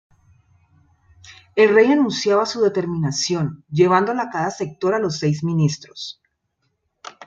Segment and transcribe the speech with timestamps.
[1.55, 6.19] El Rey anunciaba su determinación, llevándola cada sector a los seis ministros.